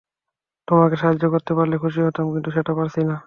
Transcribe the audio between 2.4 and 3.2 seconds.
সেটা পারছি না।